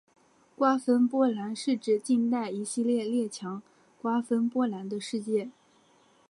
[0.55, 3.61] 瓜分波兰是指近代一系列列强
[4.01, 5.51] 瓜分波兰的事件。